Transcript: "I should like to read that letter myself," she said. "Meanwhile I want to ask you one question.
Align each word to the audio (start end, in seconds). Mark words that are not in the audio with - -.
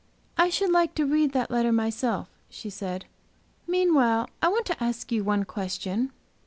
"I 0.35 0.49
should 0.49 0.71
like 0.71 0.95
to 0.95 1.05
read 1.05 1.31
that 1.33 1.51
letter 1.51 1.71
myself," 1.71 2.27
she 2.49 2.71
said. 2.71 3.05
"Meanwhile 3.67 4.31
I 4.41 4.47
want 4.47 4.65
to 4.65 4.83
ask 4.83 5.11
you 5.11 5.23
one 5.23 5.43
question. 5.43 6.11